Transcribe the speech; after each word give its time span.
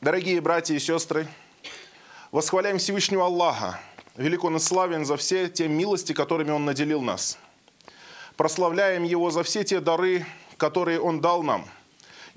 Дорогие 0.00 0.40
братья 0.40 0.76
и 0.76 0.78
сестры, 0.78 1.26
восхваляем 2.30 2.78
Всевышнего 2.78 3.24
Аллаха, 3.24 3.80
велик 4.16 4.44
Он 4.44 4.54
и 4.54 4.60
славен 4.60 5.04
за 5.04 5.16
все 5.16 5.48
те 5.48 5.66
милости, 5.66 6.12
которыми 6.12 6.52
Он 6.52 6.64
наделил 6.64 7.02
нас. 7.02 7.36
Прославляем 8.36 9.02
Его 9.02 9.32
за 9.32 9.42
все 9.42 9.64
те 9.64 9.80
дары, 9.80 10.24
которые 10.56 11.00
Он 11.00 11.20
дал 11.20 11.42
нам. 11.42 11.66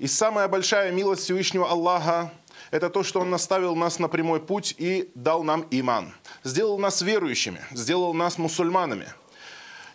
И 0.00 0.08
самая 0.08 0.48
большая 0.48 0.90
милость 0.90 1.22
Всевышнего 1.22 1.70
Аллаха– 1.70 2.34
это 2.72 2.90
то, 2.90 3.04
что 3.04 3.20
Он 3.20 3.30
наставил 3.30 3.76
нас 3.76 4.00
на 4.00 4.08
прямой 4.08 4.40
путь 4.40 4.74
и 4.76 5.12
дал 5.14 5.44
нам 5.44 5.64
иман. 5.70 6.12
Сделал 6.42 6.80
нас 6.80 7.00
верующими, 7.00 7.60
сделал 7.70 8.12
нас 8.12 8.38
мусульманами– 8.38 9.06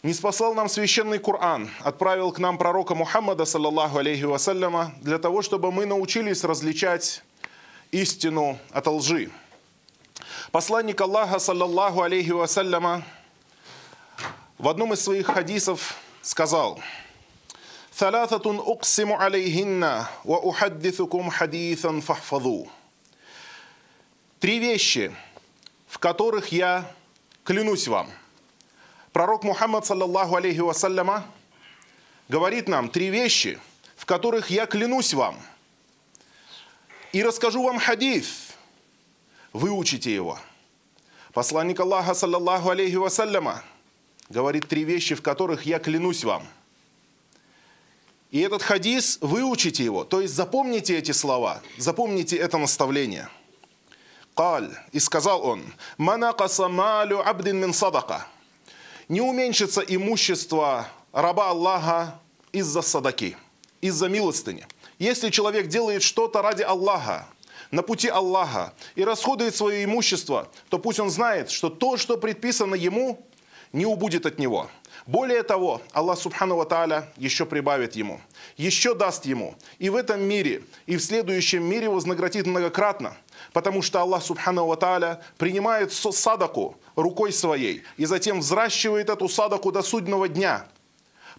не 0.04 0.14
спасал 0.14 0.54
нам 0.54 0.70
священный 0.70 1.18
Коран, 1.18 1.70
отправил 1.82 2.32
к 2.32 2.40
нам 2.40 2.58
пророка 2.58 2.96
Мухаммада, 2.96 3.46
саллаллаху 3.46 3.98
алейхи 3.98 4.24
вассаляма, 4.24 4.94
для 5.02 5.18
того, 5.18 5.42
чтобы 5.42 5.72
мы 5.72 5.86
научились 5.86 6.44
различать 6.46 7.24
истину 7.92 8.60
от 8.72 8.88
лжи. 8.88 9.30
Посланник 10.52 11.00
Аллаха, 11.02 11.40
саллаллаху 11.40 12.02
алейхи 12.02 12.32
вассаляма, 12.32 13.04
в 14.58 14.68
одном 14.68 14.94
из 14.94 15.02
своих 15.02 15.28
хадисов 15.28 15.98
сказал, 16.22 16.80
«Thalathатун 17.98 18.60
уqсиму 18.60 19.20
алейхинна 19.20 20.10
ва 20.24 20.38
ухаддithукум 20.38 21.30
хадитhan 21.30 22.02
фахфаду». 22.02 22.68
Три 24.40 24.60
вещи, 24.60 25.16
в 25.88 25.98
которых 25.98 26.52
я 26.52 26.92
клянусь 27.44 27.88
вам. 27.88 28.12
Пророк 29.12 29.44
Мухаммад, 29.44 29.86
саллаллаху 29.86 30.36
алейхи 30.36 30.60
вассаляма, 30.60 31.26
говорит 32.30 32.68
нам 32.68 32.90
три 32.90 33.10
вещи, 33.10 33.60
в 33.96 34.06
которых 34.06 34.52
я 34.52 34.66
клянусь 34.66 35.14
вам. 35.14 35.40
И 37.14 37.24
расскажу 37.24 37.64
вам 37.64 37.80
хадис, 37.80 38.50
выучите 39.54 40.14
его. 40.14 40.40
Посланник 41.34 41.80
Аллаха, 41.80 42.14
саллаллаху 42.14 42.70
алейхи 42.70 42.96
вассаляма, 42.96 43.64
говорит 44.30 44.68
три 44.68 44.84
вещи, 44.84 45.16
в 45.16 45.22
которых 45.22 45.66
я 45.66 45.80
клянусь 45.80 46.24
вам. 46.24 46.46
И 48.32 48.42
этот 48.42 48.62
хадис, 48.62 49.20
выучите 49.22 49.84
его, 49.86 50.04
то 50.04 50.20
есть 50.20 50.34
запомните 50.34 50.98
эти 50.98 51.12
слова, 51.12 51.62
запомните 51.78 52.36
это 52.36 52.58
наставление. 52.58 53.30
Каль, 54.36 54.70
и 54.92 55.00
сказал 55.00 55.46
он, 55.46 55.64
«Манакаса 55.98 56.68
малю 56.68 57.28
абдин 57.28 57.58
мин 57.58 57.74
садака». 57.74 58.28
Не 59.08 59.22
уменьшится 59.22 59.82
имущество 59.82 60.88
раба 61.14 61.50
Аллаха 61.50 62.20
из-за 62.52 62.82
садаки, 62.82 63.38
из-за 63.80 64.10
милостыни. 64.10 64.68
Если 65.00 65.30
человек 65.30 65.68
делает 65.68 66.02
что-то 66.02 66.42
ради 66.42 66.64
Аллаха, 66.64 67.28
на 67.72 67.84
пути 67.84 68.08
Аллаха 68.08 68.74
и 68.96 69.04
расходует 69.04 69.56
свое 69.56 69.84
имущество, 69.84 70.50
то 70.70 70.80
пусть 70.80 71.00
он 71.00 71.10
знает, 71.10 71.50
что 71.52 71.70
то, 71.70 71.98
что 71.98 72.18
предписано 72.18 72.76
ему, 72.76 73.26
не 73.74 73.86
убудет 73.86 74.26
от 74.26 74.40
него. 74.40 74.70
Более 75.06 75.44
того, 75.44 75.82
Аллах 75.94 76.18
Субхану 76.18 76.64
Тааля 76.66 77.10
еще 77.18 77.46
прибавит 77.46 77.96
ему, 77.96 78.20
еще 78.58 78.94
даст 78.94 79.26
ему 79.26 79.56
и 79.80 79.90
в 79.90 79.96
этом 79.96 80.22
мире, 80.22 80.64
и 80.86 80.98
в 80.98 81.02
следующем 81.02 81.64
мире 81.64 81.90
вознаградит 81.90 82.46
многократно, 82.46 83.16
потому 83.54 83.82
что 83.82 84.02
Аллах 84.02 84.24
Субхану 84.24 84.76
Тааля 84.76 85.22
принимает 85.38 85.94
садаку 85.94 86.78
рукой 86.96 87.32
своей 87.32 87.84
и 87.96 88.06
затем 88.06 88.40
взращивает 88.40 89.10
эту 89.10 89.30
садаку 89.30 89.72
до 89.72 89.82
судного 89.82 90.28
дня, 90.28 90.66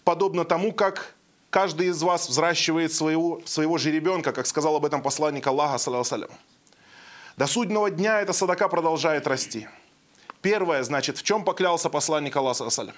подобно 0.03 0.45
тому, 0.45 0.71
как 0.71 1.13
каждый 1.49 1.87
из 1.87 2.01
вас 2.01 2.29
взращивает 2.29 2.93
своего, 2.93 3.41
своего 3.45 3.77
же 3.77 3.91
ребенка, 3.91 4.31
как 4.31 4.47
сказал 4.47 4.75
об 4.75 4.85
этом 4.85 5.01
посланник 5.01 5.47
Аллаха, 5.47 5.77
саллиллаху 5.77 6.33
До 7.37 7.47
судного 7.47 7.89
дня 7.89 8.21
эта 8.21 8.33
садака 8.33 8.67
продолжает 8.67 9.27
расти. 9.27 9.67
Первое, 10.41 10.83
значит, 10.83 11.17
в 11.17 11.23
чем 11.23 11.43
поклялся 11.43 11.89
посланник 11.89 12.35
Аллаха, 12.35 12.69
саллиллаху 12.69 12.97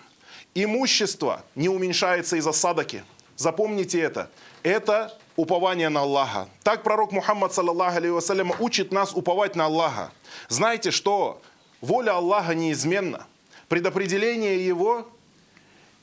Имущество 0.54 1.44
не 1.56 1.70
уменьшается 1.70 2.36
из-за 2.36 2.52
садаки. 2.52 3.04
Запомните 3.38 4.02
это. 4.02 4.30
Это 4.64 5.18
упование 5.36 5.90
на 5.90 6.02
Аллаха. 6.02 6.50
Так 6.64 6.84
пророк 6.84 7.12
Мухаммад, 7.12 7.54
саллаллаху 7.54 7.98
алейhi 7.98 8.56
учит 8.60 8.92
нас 8.92 9.14
уповать 9.14 9.56
на 9.56 9.66
Аллаха. 9.66 10.12
Знаете, 10.50 10.92
что 10.92 11.42
воля 11.80 12.12
Аллаха 12.18 12.54
неизменна. 12.54 13.26
Предопределение 13.70 14.66
Его 14.66 15.08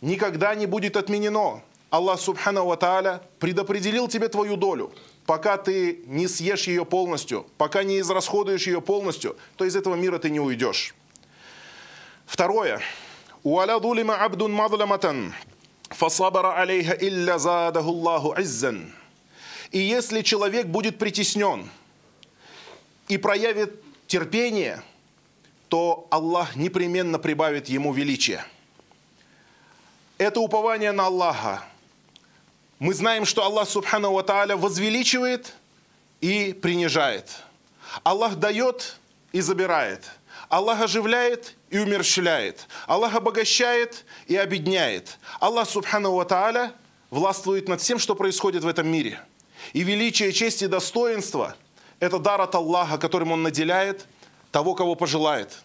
никогда 0.00 0.54
не 0.54 0.66
будет 0.66 0.96
отменено. 0.96 1.60
Аллах 1.90 2.20
Субхану 2.20 2.66
Ва 2.66 2.76
Тааля 2.76 3.22
предопределил 3.38 4.08
тебе 4.08 4.28
твою 4.28 4.56
долю. 4.56 4.92
Пока 5.24 5.56
ты 5.56 6.02
не 6.06 6.26
съешь 6.26 6.68
ее 6.68 6.84
полностью, 6.84 7.46
пока 7.56 7.82
не 7.82 8.00
израсходуешь 8.00 8.66
ее 8.66 8.80
полностью, 8.80 9.36
то 9.56 9.64
из 9.64 9.74
этого 9.76 9.94
мира 9.94 10.18
ты 10.18 10.30
не 10.30 10.40
уйдешь. 10.40 10.94
Второе. 12.26 12.80
«Уаля 13.42 13.78
дулима 13.78 14.16
абдун 14.16 14.52
мадламатан, 14.52 15.32
фасабара 15.90 16.60
алейха 16.60 16.92
илля 16.92 17.38
задаху 17.38 17.90
Аллаху 17.90 18.34
иззан». 18.40 18.92
И 19.70 19.78
если 19.78 20.22
человек 20.22 20.66
будет 20.66 20.98
притеснен 20.98 21.70
и 23.06 23.16
проявит 23.16 23.80
терпение, 24.06 24.82
то 25.68 26.08
Аллах 26.10 26.56
непременно 26.56 27.18
прибавит 27.18 27.68
ему 27.68 27.92
величие. 27.92 28.44
Это 30.18 30.40
упование 30.40 30.92
на 30.92 31.06
Аллаха– 31.06 31.62
мы 32.78 32.94
знаем, 32.94 33.24
что 33.24 33.44
Аллах 33.44 33.68
Субхану 33.68 34.12
Ва 34.12 34.22
Тааля 34.22 34.56
возвеличивает 34.56 35.54
и 36.20 36.52
принижает. 36.52 37.42
Аллах 38.04 38.36
дает 38.36 38.96
и 39.32 39.40
забирает– 39.40 40.04
Аллах 40.48 40.80
оживляет 40.80 41.56
и 41.68 41.78
умерщвляет. 41.78 42.68
Аллах 42.86 43.14
обогащает 43.14 44.04
и 44.26 44.36
обедняет. 44.36 45.18
Аллах, 45.40 45.68
субхану 45.68 46.12
ва 46.12 46.24
тааля, 46.24 46.72
властвует 47.10 47.68
над 47.68 47.80
всем, 47.80 47.98
что 47.98 48.14
происходит 48.14 48.64
в 48.64 48.68
этом 48.68 48.88
мире. 48.88 49.20
И 49.74 49.82
величие, 49.82 50.32
честь 50.32 50.62
и 50.62 50.66
достоинство– 50.66 51.54
это 52.00 52.18
дар 52.18 52.40
от 52.40 52.54
Аллаха, 52.54 52.96
которым 52.96 53.32
Он 53.32 53.42
наделяет 53.42 54.06
того, 54.50 54.74
кого 54.74 54.94
пожелает. 54.94 55.58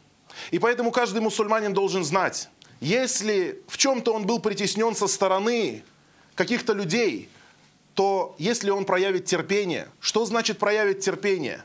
И 0.51 0.59
поэтому 0.59 0.91
каждый 0.91 1.21
мусульманин 1.21 1.73
должен 1.73 2.03
знать, 2.03 2.49
если 2.81 3.61
в 3.67 3.77
чем-то 3.77 4.13
он 4.13 4.25
был 4.25 4.39
притеснен 4.39 4.95
со 4.95 5.07
стороны 5.07 5.83
каких-то 6.35 6.73
людей, 6.73 7.29
то 7.93 8.35
если 8.37 8.69
он 8.69 8.85
проявит 8.85 9.25
терпение, 9.25 9.87
что 9.99 10.25
значит 10.25 10.57
проявить 10.57 10.99
терпение? 10.99 11.63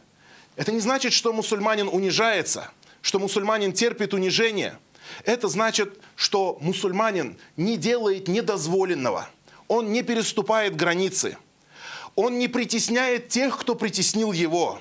Это 0.56 0.72
не 0.72 0.80
значит, 0.80 1.12
что 1.12 1.32
мусульманин 1.32 1.88
унижается– 1.88 2.70
что 3.02 3.18
мусульманин 3.18 3.72
терпит 3.72 4.14
унижение, 4.14 4.78
это 5.24 5.48
значит, 5.48 5.98
что 6.16 6.58
мусульманин 6.60 7.38
не 7.56 7.76
делает 7.76 8.28
недозволенного, 8.28 9.28
он 9.66 9.92
не 9.92 10.02
переступает 10.02 10.76
границы, 10.76 11.36
он 12.14 12.38
не 12.38 12.48
притесняет 12.48 13.28
тех, 13.28 13.58
кто 13.58 13.74
притеснил 13.74 14.32
его, 14.32 14.80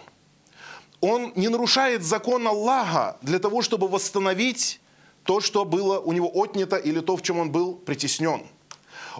он 0.99 1.31
не 1.35 1.47
нарушает 1.47 2.03
закон 2.03 2.47
Аллаха 2.47 3.17
для 3.21 3.39
того, 3.39 3.61
чтобы 3.61 3.87
восстановить 3.87 4.81
то, 5.23 5.41
что 5.41 5.63
было 5.65 5.99
у 5.99 6.11
него 6.11 6.29
отнято 6.33 6.77
или 6.77 6.99
то, 6.99 7.15
в 7.15 7.21
чем 7.21 7.39
он 7.39 7.51
был 7.51 7.75
притеснен. 7.75 8.47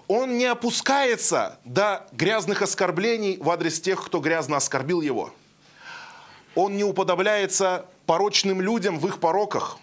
Он 0.06 0.38
не 0.38 0.44
опускается 0.44 1.58
до 1.64 2.06
грязных 2.12 2.62
оскорблений 2.62 3.36
в 3.38 3.50
адрес 3.50 3.80
тех, 3.80 4.04
кто 4.04 4.20
грязно 4.20 4.56
оскорбил 4.56 5.00
его. 5.00 5.34
Он 6.54 6.76
не 6.76 6.84
уподобляется 6.84 7.86
порочным 8.06 8.60
людям 8.60 8.98
в 8.98 9.06
их 9.06 9.20
пороках, 9.20 9.78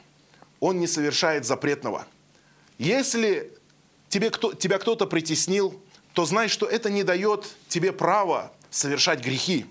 он 0.59 0.79
не 0.79 0.87
совершает 0.87 1.45
запретного. 1.45 2.07
Если 2.77 3.51
тебе 4.09 4.29
кто, 4.29 4.53
тебя 4.53 4.79
кто-то 4.79 5.05
притеснил, 5.05 5.79
то 6.13 6.25
знай, 6.25 6.47
что 6.47 6.65
это 6.65 6.89
не 6.89 7.03
дает 7.03 7.45
тебе 7.67 7.91
права 7.91 8.51
совершать 8.69 9.21
грехи. 9.21 9.65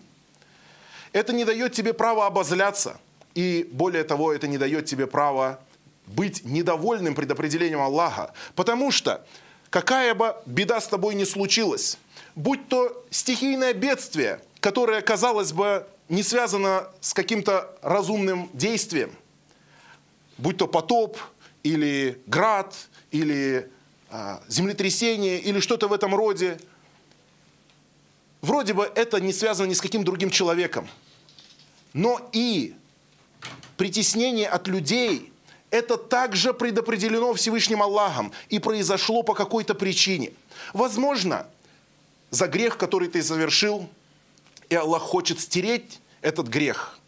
Это 1.13 1.33
не 1.33 1.45
дает 1.45 1.73
тебе 1.73 1.93
права 1.93 2.27
обозляться. 2.27 3.01
И 3.35 3.69
более 3.73 4.05
того, 4.05 4.33
это 4.33 4.47
не 4.47 4.59
дает 4.59 4.87
тебе 4.87 5.07
права 5.07 5.61
быть 6.07 6.45
недовольным 6.45 7.15
предопределением 7.15 7.81
Аллаха. 7.81 8.33
Потому 8.55 8.91
что 8.91 9.27
какая 9.75 10.15
бы 10.15 10.37
беда 10.47 10.81
с 10.81 10.87
тобой 10.87 11.17
ни 11.17 11.25
случилась, 11.25 11.99
будь 12.37 12.69
то 12.69 13.05
стихийное 13.11 13.73
бедствие, 13.73 14.41
которое, 14.61 15.01
казалось 15.01 15.53
бы, 15.53 15.85
не 16.09 16.23
связано 16.23 16.87
с 17.01 17.13
каким-то 17.13 17.77
разумным 17.83 18.49
действием, 18.53 19.11
будь 20.39 20.59
то 20.59 20.69
потоп 20.69 21.19
или 21.65 22.23
град, 22.29 22.73
или 23.11 23.69
а, 24.11 24.45
землетрясение, 24.47 25.41
или 25.41 25.59
что-то 25.59 25.89
в 25.89 25.93
этом 25.93 26.15
роде. 26.15 26.57
Вроде 28.43 28.75
бы 28.75 28.89
это 28.95 29.21
не 29.21 29.33
связано 29.33 29.67
ни 29.67 29.75
с 29.75 29.81
каким 29.81 30.05
другим 30.05 30.31
человеком. 30.31 30.89
Но 31.95 32.21
и 32.31 32.77
притеснение 33.77 34.47
от 34.47 34.69
людей– 34.69 35.33
это 35.75 35.97
также 35.97 36.55
предопределено 36.55 37.35
Всевышним 37.35 37.83
Аллахом 37.83 38.33
и 38.49 38.59
произошло 38.59 39.23
по 39.23 39.35
какой-то 39.35 39.75
причине. 39.75 40.33
Возможно, 40.73 41.47
за 42.31 42.47
грех, 42.47 42.79
который 42.79 43.09
ты 43.09 43.23
совершил– 43.23 43.89
и 44.69 44.75
Аллах 44.75 45.03
хочет 45.03 45.41
стереть 45.41 46.01
этот 46.21 46.49
грех 46.49 46.99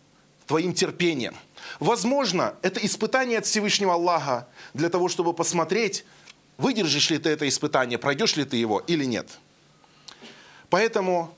твоим 0.46 0.72
терпением. 0.72 1.34
Возможно, 1.80 2.54
это 2.62 2.84
испытание 2.84 3.38
от 3.38 3.46
Всевышнего 3.46 3.94
Аллаха 3.94 4.46
для 4.74 4.88
того, 4.88 5.08
чтобы 5.08 5.32
посмотреть, 5.32 6.04
выдержишь 6.58 7.10
ли 7.10 7.18
ты 7.18 7.30
это 7.30 7.48
испытание, 7.48 7.98
пройдешь 7.98 8.36
ли 8.36 8.44
ты 8.44 8.56
его 8.56 8.80
или 8.86 9.04
нет. 9.04 9.38
Поэтому 10.70 11.34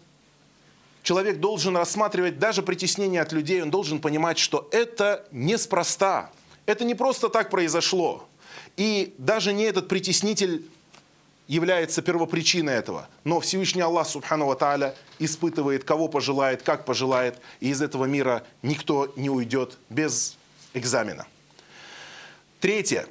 человек 1.02 1.38
должен 1.38 1.76
рассматривать 1.76 2.38
даже 2.38 2.62
притеснение 2.62 3.22
от 3.22 3.32
людей, 3.32 3.62
он 3.62 3.70
должен 3.70 4.00
понимать, 4.00 4.38
что 4.38 4.68
это 4.70 5.26
неспроста, 5.32 6.30
это 6.68 6.84
не 6.84 6.94
просто 6.94 7.30
так 7.30 7.48
произошло. 7.48 8.28
И 8.76 9.14
даже 9.16 9.54
не 9.54 9.64
этот 9.64 9.88
притеснитель 9.88 10.68
является 11.46 12.02
первопричиной 12.02 12.74
этого. 12.74 13.08
Но 13.24 13.40
Всевышний 13.40 13.80
Аллах, 13.80 14.06
Субхану 14.06 14.54
Тааля, 14.54 14.94
испытывает, 15.18 15.84
кого 15.84 16.08
пожелает, 16.08 16.62
как 16.62 16.84
пожелает, 16.84 17.38
и 17.60 17.70
из 17.70 17.80
этого 17.80 18.04
мира 18.04 18.44
никто 18.60 19.10
не 19.16 19.30
уйдет 19.30 19.78
без 19.88 20.36
экзамена. 20.74 21.26
Третье. 22.60 23.06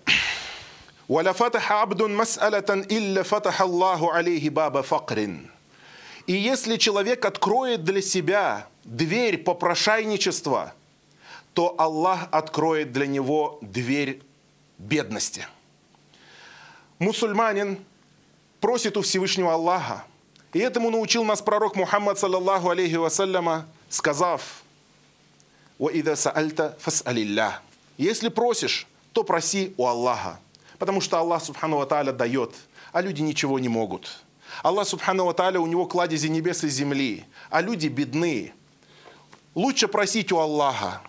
«Валя 1.08 1.34
фатаха 1.34 1.82
абдун 1.82 2.16
мас'алатан 2.16 2.86
илля 2.88 3.24
фатаха 3.24 3.64
Аллаху 3.64 4.12
алейхи 4.12 4.50
баба 4.50 4.84
факрин». 4.84 5.50
И 6.28 6.34
если 6.34 6.76
человек 6.76 7.26
откроет 7.26 7.84
для 7.84 8.04
себя 8.04 8.68
дверь 8.84 9.40
попрошайничества– 9.40 10.74
то 11.58 11.74
Аллах 11.80 12.28
откроет 12.30 12.92
для 12.92 13.08
него 13.08 13.58
дверь 13.64 14.22
бедности. 14.78 15.48
Мусульманин 17.00 17.84
просит 18.60 18.96
у 18.96 19.02
Всевышнего 19.02 19.56
Аллаха. 19.56 20.06
И 20.54 20.60
этому 20.60 20.92
научил 20.92 21.24
нас 21.24 21.42
пророк 21.42 21.76
Мухаммад, 21.76 22.20
саллаллаху 22.20 22.70
алейхи 22.70 22.94
вассаляма, 22.94 23.66
сказав, 23.90 24.62
«Ваида 25.80 26.16
саальта 26.16 26.78
фас'алилля». 26.80 27.60
Если 27.98 28.30
просишь, 28.30 28.86
то 29.12 29.24
проси 29.24 29.74
у 29.78 29.88
Аллаха. 29.88 30.40
Потому 30.78 31.02
что 31.02 31.18
Аллах, 31.18 31.44
субхану 31.44 31.84
тааля, 31.88 32.12
дает, 32.12 32.54
а 32.92 33.02
люди 33.02 33.24
ничего 33.24 33.58
не 33.58 33.68
могут. 33.68 34.24
Аллах, 34.62 34.88
субхану 34.88 35.34
тааля, 35.34 35.60
у 35.60 35.66
него 35.66 35.88
кладези 35.88 36.28
небес 36.28 36.64
и 36.64 36.70
земли, 36.70 37.26
а 37.50 37.62
люди 37.62 37.88
бедны. 37.88 38.54
Лучше 39.56 39.88
просить 39.88 40.32
у 40.32 40.38
Аллаха. 40.38 41.02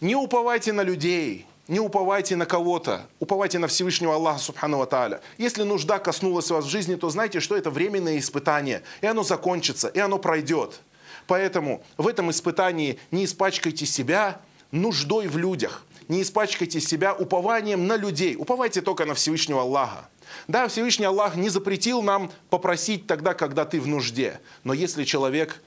Не 0.00 0.14
уповайте 0.16 0.72
на 0.72 0.82
людей– 0.82 1.46
не 1.66 1.80
уповайте 1.80 2.36
на 2.36 2.44
кого-то, 2.44 3.06
уповайте 3.20 3.58
на 3.58 3.68
Всевышнего 3.68 4.14
Аллаха 4.14 4.38
Субхану 4.38 4.84
Тааля. 4.86 5.22
Если 5.38 5.62
нужда 5.62 5.98
коснулась 5.98 6.50
вас 6.50 6.66
в 6.66 6.68
жизни, 6.68 6.94
то 6.94 7.08
знайте, 7.08 7.40
что 7.40 7.56
это 7.56 7.70
временное 7.70 8.18
испытание, 8.18 8.82
и 9.00 9.06
оно 9.06 9.22
закончится, 9.22 9.88
и 9.88 9.98
оно 9.98 10.18
пройдет. 10.18 10.80
Поэтому 11.26 11.82
в 11.96 12.06
этом 12.06 12.30
испытании 12.30 12.98
не 13.10 13.24
испачкайте 13.24 13.86
себя 13.86 14.42
нуждой 14.72 15.26
в 15.26 15.38
людях, 15.38 15.86
не 16.08 16.20
испачкайте 16.20 16.80
себя 16.80 17.14
упованием 17.14 17.86
на 17.86 17.96
людей, 17.96 18.36
уповайте 18.36 18.82
только 18.82 19.06
на 19.06 19.14
Всевышнего 19.14 19.62
Аллаха. 19.62 20.10
Да, 20.48 20.68
Всевышний 20.68 21.06
Аллах 21.06 21.34
не 21.34 21.48
запретил 21.48 22.02
нам 22.02 22.30
попросить 22.50 23.06
тогда, 23.06 23.32
когда 23.32 23.64
ты 23.64 23.80
в 23.80 23.86
нужде, 23.86 24.38
но 24.64 24.74
если 24.74 25.04
человек, 25.04 25.62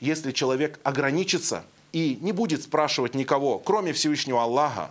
если 0.00 0.32
человек 0.32 0.80
ограничится 0.82 1.64
и 1.96 2.18
не 2.20 2.32
будет 2.32 2.62
спрашивать 2.62 3.14
никого, 3.14 3.58
кроме 3.58 3.94
Всевышнего 3.94 4.42
Аллаха, 4.42 4.90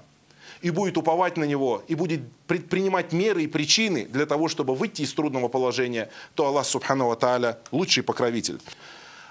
и 0.63 0.71
будет 0.71 0.97
уповать 0.97 1.37
на 1.37 1.43
него, 1.43 1.83
и 1.87 1.93
будет 1.93 2.21
предпринимать 2.47 3.11
меры 3.11 3.43
и 3.43 3.47
причины 3.47 4.05
для 4.05 4.25
того, 4.25 4.47
чтобы 4.47 4.73
выйти 4.73 5.03
из 5.03 5.13
трудного 5.13 5.47
положения, 5.47 6.09
то 6.33 6.47
Аллах 6.47 6.65
Субхану 6.65 7.15
Тааля 7.15 7.59
лучший 7.69 8.01
покровитель. 8.01 8.59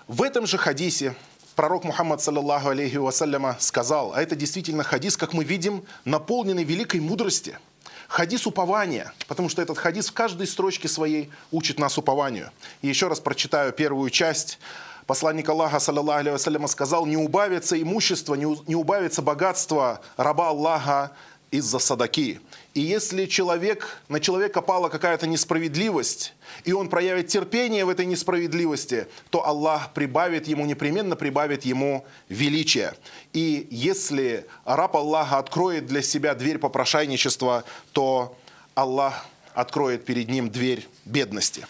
В 0.06 0.22
этом 0.22 0.46
же 0.46 0.56
хадисе 0.56 1.16
пророк 1.56 1.82
Мухаммад, 1.82 2.22
саллаллаху 2.22 2.68
алейхи 2.68 2.94
вассаляма, 2.94 3.56
сказал, 3.58 4.12
а 4.14 4.22
это 4.22 4.36
действительно 4.36 4.84
хадис, 4.84 5.16
как 5.16 5.32
мы 5.32 5.42
видим, 5.42 5.82
наполненный 6.04 6.62
великой 6.62 7.00
мудрости. 7.00 7.58
Хадис 8.06 8.46
упования, 8.46 9.12
потому 9.26 9.48
что 9.48 9.62
этот 9.62 9.78
хадис 9.78 10.10
в 10.10 10.12
каждой 10.12 10.46
строчке 10.46 10.86
своей 10.86 11.28
учит 11.50 11.80
нас 11.80 11.98
упованию. 11.98 12.52
И 12.82 12.86
еще 12.86 13.08
раз 13.08 13.18
прочитаю 13.18 13.72
первую 13.72 14.10
часть. 14.10 14.60
Посланник 15.06 15.48
Аллаха, 15.48 15.80
саллаллаху 15.80 16.20
алейhi 16.20 16.68
сказал, 16.68 17.04
не 17.04 17.16
убавится 17.16 17.80
имущество, 17.80 18.34
не 18.34 18.74
убавится 18.74 19.20
богатство 19.20 20.00
раба 20.16 20.48
Аллаха 20.48 21.12
из-за 21.50 21.78
садаки. 21.78 22.40
И 22.72 22.80
если 22.80 23.26
человек, 23.26 24.00
на 24.08 24.18
человека 24.18 24.60
пала 24.60 24.88
какая-то 24.88 25.26
несправедливость, 25.26 26.34
и 26.64 26.72
он 26.72 26.88
проявит 26.88 27.28
терпение 27.28 27.84
в 27.84 27.90
этой 27.90 28.06
несправедливости, 28.06 29.06
то 29.30 29.46
Аллах 29.46 29.92
прибавит 29.92 30.48
ему, 30.48 30.64
непременно 30.66 31.16
прибавит 31.16 31.64
ему 31.64 32.04
величие. 32.28 32.94
И 33.32 33.68
если 33.70 34.46
раб 34.64 34.96
Аллаха 34.96 35.38
откроет 35.38 35.86
для 35.86 36.02
себя 36.02 36.34
дверь 36.34 36.58
попрошайничества, 36.58 37.64
то 37.92 38.36
Аллах 38.74 39.26
откроет 39.54 40.04
перед 40.04 40.28
ним 40.28 40.50
дверь 40.50 40.88
бедности. 41.04 41.66